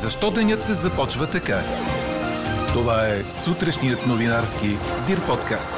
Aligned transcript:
Защо 0.00 0.30
денят 0.30 0.66
започва 0.66 1.30
така? 1.30 1.60
Това 2.72 3.08
е 3.08 3.30
сутрешният 3.30 4.06
новинарски 4.06 4.66
Дир 5.06 5.26
подкаст. 5.26 5.72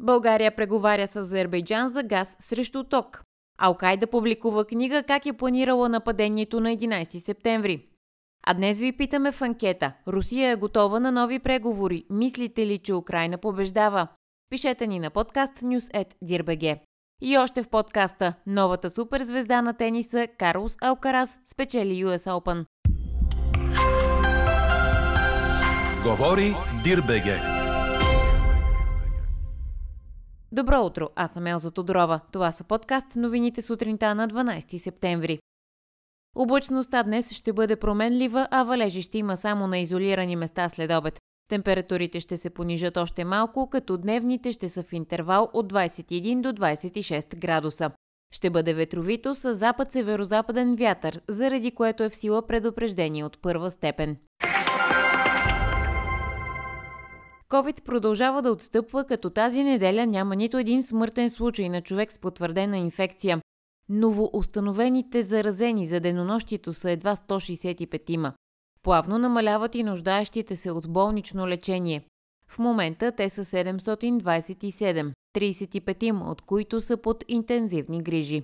България 0.00 0.56
преговаря 0.56 1.06
с 1.06 1.16
Азербайджан 1.16 1.88
за 1.88 2.02
газ 2.02 2.36
срещу 2.40 2.84
ток. 2.84 3.22
Алкайда 3.58 4.06
публикува 4.06 4.64
книга 4.64 5.02
как 5.02 5.26
е 5.26 5.32
планирала 5.32 5.88
нападението 5.88 6.60
на 6.60 6.68
11 6.68 7.24
септември. 7.24 7.86
А 8.46 8.54
днес 8.54 8.78
ви 8.78 8.92
питаме 8.92 9.32
в 9.32 9.42
анкета. 9.42 9.92
Русия 10.08 10.50
е 10.50 10.56
готова 10.56 11.00
на 11.00 11.12
нови 11.12 11.38
преговори. 11.38 12.04
Мислите 12.10 12.66
ли, 12.66 12.78
че 12.78 12.94
Украина 12.94 13.38
побеждава? 13.38 14.08
Пишете 14.50 14.86
ни 14.86 14.98
на 14.98 15.10
подкаст 15.10 15.52
news.dirbg. 15.60 16.89
И 17.22 17.38
още 17.38 17.62
в 17.62 17.68
подкаста 17.68 18.34
новата 18.46 18.90
суперзвезда 18.90 19.62
на 19.62 19.74
тениса 19.74 20.26
Карлос 20.38 20.76
Алкарас 20.82 21.38
спечели 21.44 22.04
US 22.04 22.30
Open. 22.30 22.64
Говори 26.02 26.54
Дирбеге. 26.84 27.40
Добро 30.52 30.80
утро, 30.80 31.08
аз 31.16 31.32
съм 31.32 31.46
Елза 31.46 31.70
Тодорова. 31.70 32.20
Това 32.32 32.52
са 32.52 32.64
подкаст 32.64 33.06
новините 33.16 33.62
сутринта 33.62 34.14
на 34.14 34.28
12 34.28 34.76
септември. 34.78 35.38
Облачността 36.36 37.02
днес 37.02 37.32
ще 37.32 37.52
бъде 37.52 37.76
променлива, 37.76 38.48
а 38.50 38.64
валежи 38.64 39.02
ще 39.02 39.18
има 39.18 39.36
само 39.36 39.66
на 39.66 39.78
изолирани 39.78 40.36
места 40.36 40.68
след 40.68 40.90
обед. 40.92 41.20
Температурите 41.50 42.20
ще 42.20 42.36
се 42.36 42.50
понижат 42.50 42.96
още 42.96 43.24
малко, 43.24 43.68
като 43.70 43.96
дневните 43.96 44.52
ще 44.52 44.68
са 44.68 44.82
в 44.82 44.92
интервал 44.92 45.50
от 45.52 45.72
21 45.72 46.40
до 46.40 46.52
26 46.52 47.36
градуса. 47.38 47.90
Ще 48.34 48.50
бъде 48.50 48.74
ветровито 48.74 49.34
с 49.34 49.54
запад-северозападен 49.54 50.76
вятър, 50.76 51.20
заради 51.28 51.70
което 51.70 52.02
е 52.02 52.08
в 52.08 52.16
сила 52.16 52.46
предупреждение 52.46 53.24
от 53.24 53.42
първа 53.42 53.70
степен. 53.70 54.16
COVID 57.48 57.84
продължава 57.84 58.42
да 58.42 58.52
отстъпва, 58.52 59.04
като 59.04 59.30
тази 59.30 59.62
неделя 59.62 60.06
няма 60.06 60.36
нито 60.36 60.58
един 60.58 60.82
смъртен 60.82 61.30
случай 61.30 61.68
на 61.68 61.82
човек 61.82 62.12
с 62.12 62.18
потвърдена 62.18 62.78
инфекция. 62.78 63.40
Новоустановените 63.88 65.22
заразени 65.22 65.86
за 65.86 66.00
денонощието 66.00 66.74
са 66.74 66.90
едва 66.90 67.16
165 67.16 68.10
има. 68.10 68.32
Плавно 68.82 69.18
намаляват 69.18 69.74
и 69.74 69.82
нуждаещите 69.82 70.56
се 70.56 70.70
от 70.70 70.92
болнично 70.92 71.48
лечение. 71.48 72.04
В 72.48 72.58
момента 72.58 73.12
те 73.12 73.28
са 73.28 73.44
727, 73.44 75.12
35 75.36 76.30
от 76.30 76.42
които 76.42 76.80
са 76.80 76.96
под 76.96 77.24
интензивни 77.28 78.02
грижи. 78.02 78.42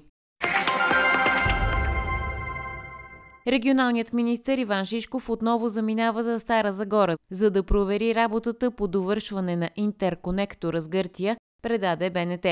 Регионалният 3.47 4.13
министър 4.13 4.59
Иван 4.59 4.85
Шишков 4.85 5.31
отново 5.31 5.69
заминава 5.69 6.23
за 6.23 6.41
Стара 6.41 6.73
Загора, 6.73 7.17
за 7.31 7.51
да 7.51 7.63
провери 7.63 8.15
работата 8.15 8.71
по 8.71 8.89
довършване 8.89 9.57
на 9.57 9.71
интерконектора 9.77 10.81
с 10.81 10.89
Гърция, 10.89 11.37
предаде 11.63 12.11
БНТ. 12.11 12.47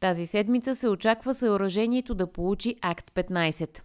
Тази 0.00 0.26
седмица 0.26 0.74
се 0.74 0.88
очаква 0.88 1.34
съоръжението 1.34 2.14
да 2.14 2.32
получи 2.32 2.76
Акт 2.82 3.10
15. 3.14 3.80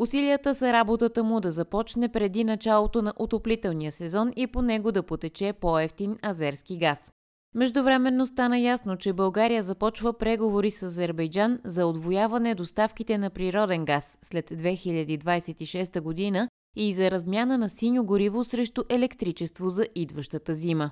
Усилията 0.00 0.54
са 0.54 0.72
работата 0.72 1.24
му 1.24 1.40
да 1.40 1.50
започне 1.50 2.08
преди 2.08 2.44
началото 2.44 3.02
на 3.02 3.12
отоплителния 3.16 3.92
сезон 3.92 4.32
и 4.36 4.46
по 4.46 4.62
него 4.62 4.92
да 4.92 5.02
потече 5.02 5.52
по-ефтин 5.52 6.16
азерски 6.24 6.78
газ. 6.78 7.12
Междувременно 7.54 8.26
стана 8.26 8.58
ясно, 8.58 8.96
че 8.96 9.12
България 9.12 9.62
започва 9.62 10.12
преговори 10.12 10.70
с 10.70 10.82
Азербайджан 10.82 11.60
за 11.64 11.86
отвояване 11.86 12.54
доставките 12.54 13.18
на 13.18 13.30
природен 13.30 13.84
газ 13.84 14.18
след 14.22 14.50
2026 14.50 16.00
година 16.00 16.48
и 16.76 16.94
за 16.94 17.10
размяна 17.10 17.58
на 17.58 17.68
синьо 17.68 18.04
гориво 18.04 18.44
срещу 18.44 18.82
електричество 18.88 19.68
за 19.68 19.86
идващата 19.94 20.54
зима. 20.54 20.90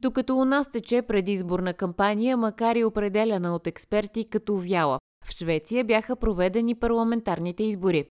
Докато 0.00 0.36
у 0.36 0.44
нас 0.44 0.70
тече 0.70 1.02
предизборна 1.02 1.74
кампания, 1.74 2.36
макар 2.36 2.76
и 2.76 2.84
определена 2.84 3.54
от 3.54 3.66
експерти 3.66 4.24
като 4.24 4.56
вяла, 4.56 4.98
в 5.28 5.32
Швеция 5.32 5.84
бяха 5.84 6.16
проведени 6.16 6.74
парламентарните 6.74 7.62
избори. 7.64 8.08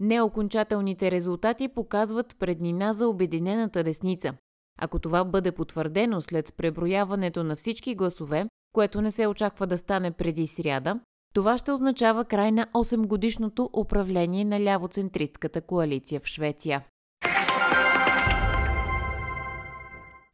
Неокончателните 0.00 1.10
резултати 1.10 1.68
показват 1.68 2.36
преднина 2.38 2.92
за 2.92 3.08
Обединената 3.08 3.84
десница. 3.84 4.34
Ако 4.78 4.98
това 4.98 5.24
бъде 5.24 5.52
потвърдено 5.52 6.20
след 6.20 6.54
преброяването 6.56 7.44
на 7.44 7.56
всички 7.56 7.94
гласове, 7.94 8.46
което 8.72 9.00
не 9.00 9.10
се 9.10 9.26
очаква 9.26 9.66
да 9.66 9.78
стане 9.78 10.10
преди 10.10 10.46
сряда, 10.46 11.00
това 11.34 11.58
ще 11.58 11.72
означава 11.72 12.24
край 12.24 12.52
на 12.52 12.66
8-годишното 12.66 13.70
управление 13.72 14.44
на 14.44 14.60
лявоцентристката 14.60 15.60
коалиция 15.60 16.20
в 16.20 16.26
Швеция. 16.26 16.84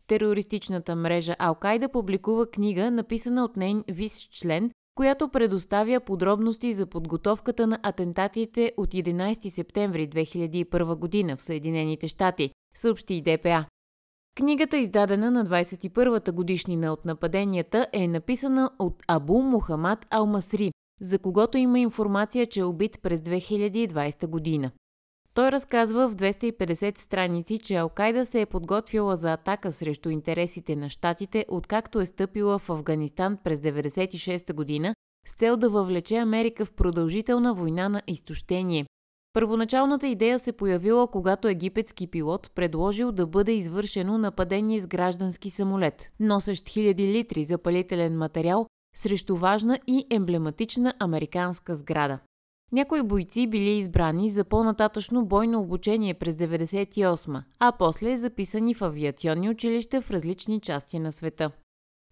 Терористичната 0.07 0.97
мрежа 0.97 1.37
Алкайда 1.39 1.89
публикува 1.89 2.51
книга, 2.51 2.91
написана 2.91 3.45
от 3.45 3.57
нейн 3.57 3.85
вис 3.89 4.29
член 4.31 4.71
която 4.99 5.29
предоставя 5.29 6.01
подробности 6.01 6.75
за 6.75 6.87
подготовката 6.87 7.67
на 7.67 7.79
атентатите 7.83 8.73
от 8.77 8.91
11 8.95 9.49
септември 9.49 10.09
2001 10.09 10.95
година 10.95 11.37
в 11.37 11.43
Съединените 11.43 12.09
щати, 12.09 12.51
съобщи 12.75 13.23
ДПА. 13.23 13.65
Книгата, 14.37 14.77
издадена 14.77 15.31
на 15.31 15.45
21-та 15.45 16.33
годишнина 16.33 16.93
от 16.93 17.05
нападенията, 17.05 17.87
е 17.93 18.09
написана 18.09 18.71
от 18.79 19.03
Абу 19.09 19.43
Мухамад 19.43 20.07
Алмасри, 20.11 20.73
за 21.01 21.19
когото 21.19 21.59
има 21.59 21.79
информация, 21.79 22.47
че 22.47 22.61
е 22.61 22.65
убит 22.65 22.99
през 23.03 23.21
2020 23.21 24.27
година. 24.27 24.71
Той 25.39 25.53
разказва 25.53 26.09
в 26.09 26.15
250 26.15 26.99
страници, 26.99 27.59
че 27.59 27.77
Алкайда 27.77 28.27
се 28.27 28.41
е 28.41 28.47
подготвила 28.47 29.17
за 29.17 29.33
атака 29.33 29.73
срещу 29.73 30.11
интересите 30.11 30.77
на 30.77 30.89
щатите, 30.89 31.45
откакто 31.49 32.01
е 32.01 32.07
стъпила 32.07 32.59
в 32.59 32.71
Афганистан 32.71 33.39
през 33.45 33.61
1996 33.61 34.53
година 34.53 34.95
с 35.27 35.33
цел 35.33 35.57
да 35.57 35.71
въвлече 35.71 36.17
Америка 36.17 36.65
в 36.65 36.73
продължителна 36.73 37.55
война 37.55 37.89
на 37.89 38.03
изтощение. 38.07 38.87
Първоначалната 39.33 40.07
идея 40.07 40.39
се 40.39 40.53
появила, 40.53 41.07
когато 41.07 41.49
египетски 41.49 42.07
пилот 42.07 42.51
предложил 42.55 43.13
да 43.13 43.27
бъде 43.27 43.53
извършено 43.53 44.19
нападение 44.19 44.81
с 44.81 44.87
граждански 44.87 45.51
самолет, 45.51 46.09
носещ 46.21 46.69
хиляди 46.69 47.07
литри 47.07 47.45
запалителен 47.45 48.19
материал 48.19 48.67
срещу 48.97 49.37
важна 49.37 49.79
и 49.87 50.07
емблематична 50.11 50.95
американска 51.01 51.75
сграда. 51.75 52.19
Някои 52.73 53.03
бойци 53.03 53.47
били 53.47 53.71
избрани 53.71 54.31
за 54.31 54.45
по-нататъчно 54.45 55.25
бойно 55.25 55.61
обучение 55.61 56.15
през 56.15 56.35
98 56.35 57.43
а 57.59 57.73
после 57.73 58.17
записани 58.17 58.75
в 58.75 58.83
авиационни 58.83 59.51
училища 59.51 60.01
в 60.01 60.11
различни 60.11 60.61
части 60.61 60.99
на 60.99 61.13
света. 61.13 61.51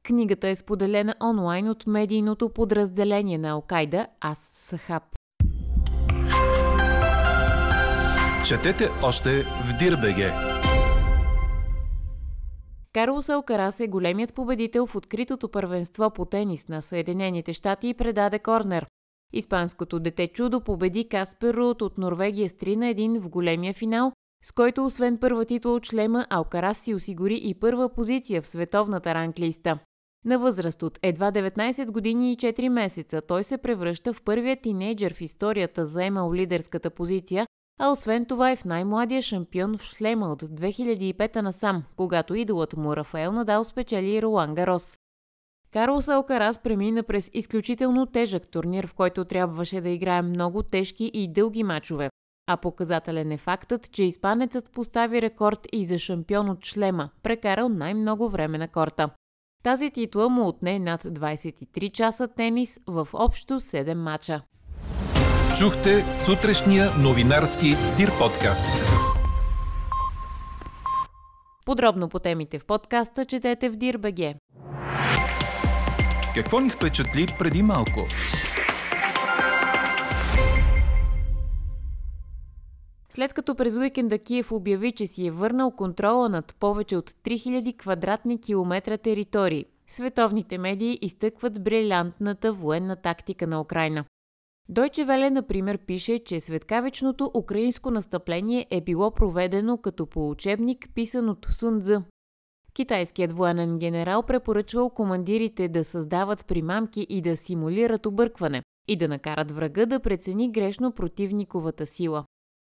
Книгата 0.03 0.49
е 0.49 0.57
споделена 0.57 1.15
онлайн 1.23 1.69
от 1.69 1.87
медийното 1.87 2.49
подразделение 2.49 3.39
на 3.39 3.49
Алкайда 3.49 4.07
Ас 4.21 4.51
Сахаб. 4.55 5.03
Четете 8.47 8.89
още 9.03 9.43
в 9.43 9.77
Дирбеге! 9.79 10.33
Карлос 12.93 13.29
Алкарас 13.29 13.81
е 13.81 13.87
големият 13.87 14.35
победител 14.35 14.87
в 14.87 14.97
откритото 14.97 15.49
първенство 15.49 16.11
по 16.11 16.25
тенис 16.25 16.69
на 16.69 16.83
Съединените 16.83 17.53
щати 17.53 17.89
и 17.89 17.95
предаде 17.95 18.39
корнер. 18.39 18.87
Испанското 19.33 20.01
дете 20.01 20.29
чудо 20.29 20.61
победи 20.61 21.09
Каспер 21.09 21.55
Рут 21.55 21.83
от 21.83 21.99
Норвегия 21.99 22.49
с 22.49 22.53
3 22.53 22.77
на 22.77 22.87
1 22.87 23.19
в 23.19 23.29
големия 23.29 23.75
финал, 23.75 24.13
с 24.45 24.53
който 24.53 24.85
освен 24.85 25.19
първа 25.19 25.45
титла 25.45 25.73
от 25.73 25.87
шлема, 25.87 26.27
Алкарас 26.31 26.79
си 26.79 26.95
осигури 26.95 27.41
и 27.45 27.55
първа 27.55 27.89
позиция 27.89 28.43
в 28.43 28.47
световната 28.47 29.15
ранглиста. 29.15 29.79
На 30.25 30.39
възраст 30.39 30.83
от 30.83 30.99
едва 31.03 31.33
19 31.33 31.91
години 31.91 32.33
и 32.33 32.37
4 32.37 32.69
месеца 32.69 33.23
той 33.29 33.45
се 33.45 33.59
превръща 33.59 34.13
в 34.13 34.23
първият 34.23 34.63
тинейджър 34.63 35.15
в 35.15 35.21
историята 35.21 35.85
заемал 35.85 36.35
лидерската 36.35 36.91
позиция, 36.91 37.47
а 37.81 37.91
освен 37.91 38.27
това 38.27 38.51
е 38.51 38.57
в 38.57 38.65
най-младия 38.65 39.23
шампион 39.23 39.79
в 39.79 39.83
шлема 39.83 40.29
от 40.29 40.43
2005 40.43 41.37
насам, 41.37 41.83
когато 41.97 42.35
идолът 42.35 42.77
му 42.77 42.97
Рафаел 42.97 43.33
Надал 43.33 43.65
спечели 43.65 44.23
Ролан 44.23 44.55
Гарос. 44.55 44.97
Карлос 45.73 46.09
Алкарас 46.09 46.59
премина 46.59 47.03
през 47.03 47.31
изключително 47.35 48.07
тежък 48.07 48.51
турнир, 48.51 48.87
в 48.87 48.95
който 48.95 49.25
трябваше 49.25 49.81
да 49.81 49.89
играе 49.89 50.23
много 50.23 50.63
тежки 50.63 51.11
и 51.15 51.33
дълги 51.33 51.63
мачове. 51.63 52.11
А 52.49 52.57
показателен 52.57 53.33
е 53.33 53.37
фактът, 53.37 53.93
че 53.93 54.05
испанецът 54.05 54.71
постави 54.71 55.23
рекорд 55.23 55.67
и 55.73 55.85
за 55.85 55.99
шампион 55.99 56.51
от 56.51 56.65
шлема, 56.65 57.11
прекарал 57.23 57.69
най-много 57.69 58.29
време 58.29 58.59
на 58.59 58.69
корта. 58.69 59.11
Тази 59.65 59.91
титла 59.91 60.29
му 60.29 60.49
отне 60.49 60.79
над 60.79 61.03
23 61.03 61.93
часа 61.93 62.29
тенис 62.29 62.79
в 62.87 63.09
общо 63.15 63.55
7 63.55 63.95
мача. 63.95 64.43
Чухте 65.59 66.13
сутрешния 66.13 66.91
новинарски 67.03 67.67
Дир 67.97 68.11
подкаст. 68.19 68.87
Подробно 71.67 72.09
по 72.09 72.19
темите 72.19 72.59
в 72.59 72.67
подкаста 72.67 73.25
четете 73.25 73.71
в 73.71 73.77
Дирбеге. 73.77 74.35
Какво 76.37 76.61
ни 76.61 76.71
впечатли 76.71 77.27
преди 77.39 77.63
малко? 77.63 78.07
След 83.11 83.33
като 83.33 83.55
през 83.55 83.77
уикенда 83.77 84.19
Киев 84.19 84.53
обяви, 84.53 84.93
че 84.93 85.07
си 85.07 85.27
е 85.27 85.31
върнал 85.31 85.71
контрола 85.71 86.29
над 86.29 86.55
повече 86.61 86.97
от 86.97 87.11
3000 87.11 87.79
квадратни 87.79 88.41
километра 88.41 88.99
територии, 88.99 89.65
световните 89.87 90.59
медии 90.59 90.99
изтъкват 91.03 91.65
брилянтната 91.65 92.53
военна 92.53 92.97
тактика 92.97 93.47
на 93.47 93.61
Украина. 93.61 94.05
Дойче 94.69 95.05
Веле, 95.05 95.31
например, 95.31 95.79
пише, 95.79 96.19
че 96.25 96.41
светкавичното 96.41 97.31
украинско 97.35 97.91
настъпление 97.91 98.67
е 98.71 98.81
било 98.81 99.11
проведено 99.11 99.79
като 99.79 100.07
по 100.07 100.31
учебник, 100.31 100.89
писан 100.95 101.29
от 101.29 101.47
Сунза. 101.51 102.03
Китайският 102.77 103.33
военен 103.33 103.79
генерал 103.79 104.23
препоръчвал 104.23 104.91
командирите 104.91 105.69
да 105.69 105.85
създават 105.85 106.47
примамки 106.47 107.07
и 107.09 107.21
да 107.21 107.37
симулират 107.37 108.07
объркване 108.07 108.63
и 108.89 108.97
да 108.97 109.09
накарат 109.09 109.51
врага 109.51 109.87
да 109.87 110.01
прецени 110.01 110.53
грешно 110.53 110.93
противниковата 110.93 111.87
сила. 111.87 112.25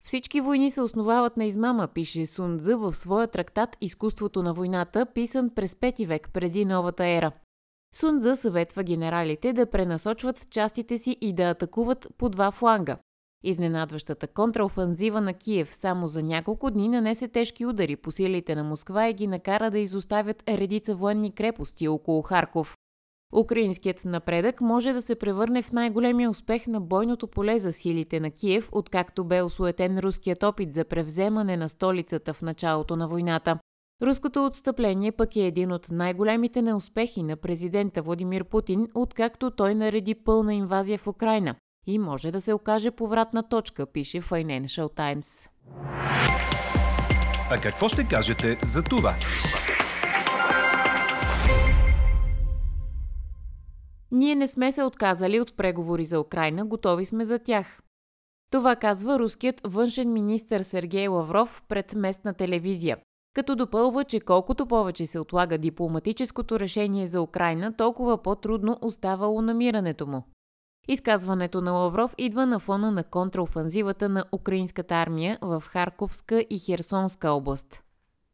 Всички 0.04 0.40
войни 0.40 0.70
се 0.70 0.80
основават 0.80 1.36
на 1.36 1.44
измама, 1.44 1.88
пише 1.88 2.26
Сунза 2.26 2.76
в 2.76 2.94
своя 2.94 3.26
трактат 3.26 3.76
Изкуството 3.80 4.42
на 4.42 4.54
войната, 4.54 5.06
писан 5.06 5.50
през 5.54 5.74
5 5.74 6.06
век 6.06 6.30
преди 6.32 6.64
новата 6.64 7.06
ера. 7.06 7.32
Сунза 7.94 8.36
съветва 8.36 8.82
генералите 8.82 9.52
да 9.52 9.70
пренасочват 9.70 10.50
частите 10.50 10.98
си 10.98 11.16
и 11.20 11.32
да 11.32 11.42
атакуват 11.42 12.08
по 12.18 12.28
два 12.28 12.50
фланга. 12.50 12.98
Изненадващата 13.44 14.26
контраофанзива 14.26 15.20
на 15.20 15.34
Киев 15.34 15.74
само 15.74 16.06
за 16.06 16.22
няколко 16.22 16.70
дни 16.70 16.88
нанесе 16.88 17.28
тежки 17.28 17.66
удари 17.66 17.96
по 17.96 18.10
силите 18.10 18.54
на 18.54 18.64
Москва 18.64 19.08
и 19.08 19.14
ги 19.14 19.26
накара 19.26 19.70
да 19.70 19.78
изоставят 19.78 20.42
редица 20.48 20.94
военни 20.94 21.34
крепости 21.34 21.88
около 21.88 22.22
Харков. 22.22 22.76
Украинският 23.36 24.04
напредък 24.04 24.60
може 24.60 24.92
да 24.92 25.02
се 25.02 25.14
превърне 25.14 25.62
в 25.62 25.72
най-големия 25.72 26.30
успех 26.30 26.66
на 26.66 26.80
бойното 26.80 27.28
поле 27.28 27.58
за 27.58 27.72
силите 27.72 28.20
на 28.20 28.30
Киев, 28.30 28.68
откакто 28.72 29.24
бе 29.24 29.42
осуетен 29.42 29.98
руският 29.98 30.42
опит 30.42 30.74
за 30.74 30.84
превземане 30.84 31.56
на 31.56 31.68
столицата 31.68 32.34
в 32.34 32.42
началото 32.42 32.96
на 32.96 33.08
войната. 33.08 33.58
Руското 34.02 34.46
отстъпление 34.46 35.12
пък 35.12 35.36
е 35.36 35.40
един 35.40 35.72
от 35.72 35.90
най-големите 35.90 36.62
неуспехи 36.62 37.22
на 37.22 37.36
президента 37.36 38.02
Владимир 38.02 38.44
Путин, 38.44 38.88
откакто 38.94 39.50
той 39.50 39.74
нареди 39.74 40.14
пълна 40.14 40.54
инвазия 40.54 40.98
в 40.98 41.06
Украина 41.06 41.54
и 41.86 41.98
може 41.98 42.30
да 42.30 42.40
се 42.40 42.52
окаже 42.52 42.90
повратна 42.90 43.48
точка, 43.48 43.86
пише 43.86 44.22
Financial 44.22 44.96
Times. 44.96 45.48
А 47.50 47.60
какво 47.62 47.88
ще 47.88 48.08
кажете 48.08 48.58
за 48.62 48.82
това? 48.82 49.14
Ние 54.12 54.34
не 54.34 54.46
сме 54.46 54.72
се 54.72 54.82
отказали 54.82 55.40
от 55.40 55.56
преговори 55.56 56.04
за 56.04 56.20
Украина, 56.20 56.66
готови 56.66 57.06
сме 57.06 57.24
за 57.24 57.38
тях. 57.38 57.80
Това 58.50 58.76
казва 58.76 59.18
руският 59.18 59.60
външен 59.64 60.12
министр 60.12 60.64
Сергей 60.64 61.08
Лавров 61.08 61.62
пред 61.68 61.94
местна 61.94 62.34
телевизия, 62.34 62.98
като 63.34 63.56
допълва, 63.56 64.04
че 64.04 64.20
колкото 64.20 64.66
повече 64.66 65.06
се 65.06 65.18
отлага 65.18 65.58
дипломатическото 65.58 66.60
решение 66.60 67.06
за 67.06 67.22
Украина, 67.22 67.76
толкова 67.76 68.22
по-трудно 68.22 68.78
оставало 68.82 69.42
намирането 69.42 70.06
му. 70.06 70.22
Изказването 70.92 71.60
на 71.60 71.72
Лавров 71.72 72.14
идва 72.18 72.46
на 72.46 72.58
фона 72.58 72.90
на 72.90 73.04
контраофанзивата 73.04 74.08
на 74.08 74.24
украинската 74.32 74.94
армия 74.94 75.38
в 75.42 75.62
Харковска 75.66 76.44
и 76.50 76.58
Херсонска 76.58 77.30
област. 77.30 77.82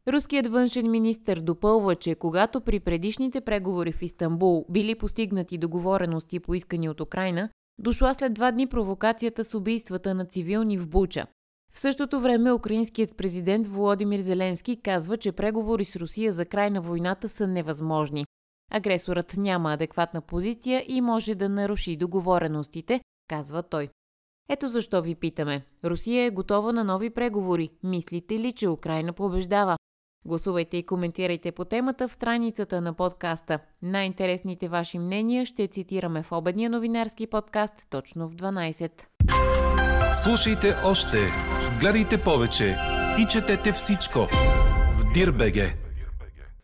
Руският 0.07 0.47
външен 0.47 0.91
министр 0.91 1.41
допълва, 1.41 1.95
че 1.95 2.15
когато 2.15 2.61
при 2.61 2.79
предишните 2.79 3.41
преговори 3.41 3.91
в 3.91 4.01
Истанбул 4.01 4.65
били 4.69 4.95
постигнати 4.95 5.57
договорености 5.57 6.39
поискани 6.39 6.89
от 6.89 7.01
Украина, 7.01 7.49
дошла 7.79 8.13
след 8.13 8.33
два 8.33 8.51
дни 8.51 8.67
провокацията 8.67 9.43
с 9.43 9.53
убийствата 9.53 10.13
на 10.13 10.25
цивилни 10.25 10.77
в 10.77 10.87
Буча. 10.87 11.25
В 11.73 11.79
същото 11.79 12.19
време 12.19 12.51
украинският 12.51 13.17
президент 13.17 13.67
Володимир 13.67 14.19
Зеленски 14.19 14.81
казва, 14.81 15.17
че 15.17 15.31
преговори 15.31 15.85
с 15.85 15.95
Русия 15.95 16.33
за 16.33 16.45
край 16.45 16.69
на 16.69 16.81
войната 16.81 17.29
са 17.29 17.47
невъзможни. 17.47 18.25
Агресорът 18.71 19.37
няма 19.37 19.73
адекватна 19.73 20.21
позиция 20.21 20.85
и 20.87 21.01
може 21.01 21.35
да 21.35 21.49
наруши 21.49 21.97
договореностите, 21.97 23.01
казва 23.27 23.63
той. 23.63 23.89
Ето 24.49 24.67
защо 24.67 25.01
ви 25.01 25.15
питаме. 25.15 25.65
Русия 25.85 26.25
е 26.25 26.29
готова 26.29 26.71
на 26.71 26.83
нови 26.83 27.09
преговори. 27.09 27.69
Мислите 27.83 28.39
ли, 28.39 28.53
че 28.53 28.69
Украина 28.69 29.13
побеждава? 29.13 29.77
Гласувайте 30.25 30.77
и 30.77 30.85
коментирайте 30.85 31.51
по 31.51 31.65
темата 31.65 32.07
в 32.07 32.13
страницата 32.13 32.81
на 32.81 32.93
подкаста. 32.93 33.59
Най-интересните 33.81 34.67
ваши 34.67 34.99
мнения 34.99 35.45
ще 35.45 35.67
цитираме 35.67 36.23
в 36.23 36.31
обедния 36.31 36.69
новинарски 36.69 37.27
подкаст 37.27 37.73
точно 37.89 38.27
в 38.27 38.35
12. 38.35 38.91
Слушайте 40.23 40.75
още, 40.85 41.17
гледайте 41.79 42.23
повече 42.23 42.77
и 43.19 43.25
четете 43.29 43.71
всичко 43.71 44.19
в 44.93 45.11
Дирбеге. 45.13 45.86